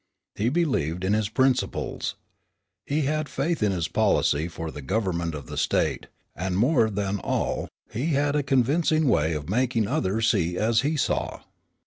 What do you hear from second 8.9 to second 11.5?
way of making others see as he saw.